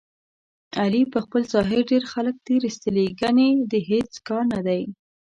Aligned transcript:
علي 0.81 1.03
په 1.13 1.19
خپل 1.25 1.41
ظاهر 1.53 1.79
ډېر 1.91 2.03
خلک 2.13 2.35
تېر 2.47 2.61
ایستلي، 2.67 3.07
ګني 3.21 3.51
د 3.71 3.73
هېڅ 3.89 4.11
کار 4.27 4.43
نه 4.53 4.59
دی. 4.67 4.81